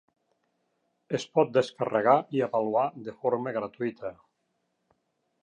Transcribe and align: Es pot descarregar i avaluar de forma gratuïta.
Es 1.17 1.25
pot 1.39 1.51
descarregar 1.57 2.15
i 2.39 2.41
avaluar 2.47 2.87
de 3.09 3.15
forma 3.19 3.55
gratuïta. 3.61 4.13